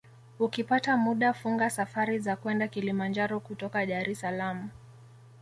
[0.39, 4.69] Ukipata muda funga safari za kwenda Kilimanjaro kutoka Dar es Salaam